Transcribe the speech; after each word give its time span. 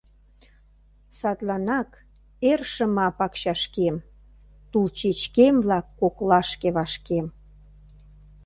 Садланак 1.19 1.89
эр 2.49 2.61
шыма 2.73 3.07
пакчашкем 3.17 3.95
Тулчечкем-влак 4.71 5.85
коклашке 5.99 6.69
вашкем. 6.77 7.25